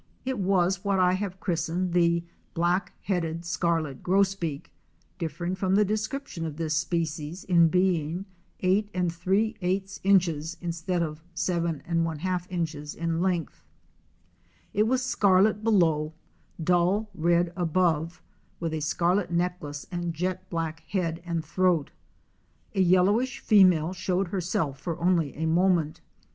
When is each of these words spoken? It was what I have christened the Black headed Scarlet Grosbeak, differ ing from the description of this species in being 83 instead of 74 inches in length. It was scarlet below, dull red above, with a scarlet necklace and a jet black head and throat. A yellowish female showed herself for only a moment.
It 0.25 0.39
was 0.39 0.83
what 0.83 0.97
I 0.99 1.13
have 1.13 1.39
christened 1.39 1.93
the 1.93 2.23
Black 2.55 2.93
headed 3.03 3.45
Scarlet 3.45 4.01
Grosbeak, 4.01 4.71
differ 5.19 5.45
ing 5.45 5.53
from 5.53 5.75
the 5.75 5.85
description 5.85 6.43
of 6.43 6.57
this 6.57 6.73
species 6.73 7.43
in 7.43 7.67
being 7.67 8.25
83 8.61 9.57
instead 9.61 11.03
of 11.03 11.21
74 11.35 12.17
inches 12.49 12.95
in 12.95 13.21
length. 13.21 13.63
It 14.73 14.87
was 14.87 15.05
scarlet 15.05 15.63
below, 15.63 16.13
dull 16.63 17.07
red 17.13 17.53
above, 17.55 18.23
with 18.59 18.73
a 18.73 18.79
scarlet 18.79 19.29
necklace 19.29 19.85
and 19.91 20.05
a 20.05 20.07
jet 20.07 20.49
black 20.49 20.79
head 20.79 21.21
and 21.23 21.45
throat. 21.45 21.91
A 22.73 22.81
yellowish 22.81 23.37
female 23.37 23.93
showed 23.93 24.29
herself 24.29 24.79
for 24.79 24.99
only 24.99 25.35
a 25.37 25.45
moment. 25.45 26.01